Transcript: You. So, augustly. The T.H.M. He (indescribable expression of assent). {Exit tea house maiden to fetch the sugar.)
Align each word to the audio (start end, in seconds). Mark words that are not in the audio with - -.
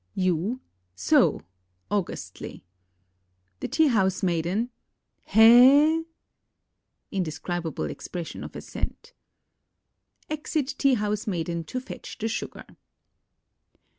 You. 0.15 0.61
So, 0.95 1.41
augustly. 1.91 2.63
The 3.59 3.67
T.H.M. 3.67 4.71
He 5.27 6.03
(indescribable 7.11 7.85
expression 7.87 8.43
of 8.43 8.55
assent). 8.55 9.13
{Exit 10.27 10.73
tea 10.79 10.95
house 10.95 11.27
maiden 11.27 11.63
to 11.65 11.79
fetch 11.79 12.17
the 12.17 12.27
sugar.) 12.27 12.65